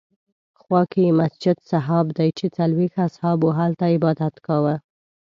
[0.61, 4.75] خوا کې یې مسجد صحابه دی چې څلوېښت اصحابو هلته عبادت کاوه.